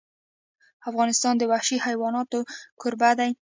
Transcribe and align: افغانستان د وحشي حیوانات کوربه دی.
افغانستان 0.89 1.33
د 1.37 1.43
وحشي 1.51 1.77
حیوانات 1.85 2.29
کوربه 2.81 3.11
دی. 3.19 3.29